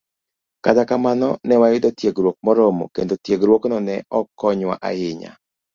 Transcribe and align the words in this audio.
Kata 0.63 0.83
kamano, 0.89 1.29
ne 1.47 1.55
wayudo 1.61 1.89
tiegruok 1.99 2.37
moromo, 2.45 2.83
kendo 2.95 3.13
tiegruokno 3.23 3.77
ne 3.87 3.95
ok 4.19 4.27
konywa 4.39 4.75
ahinya 4.89 5.31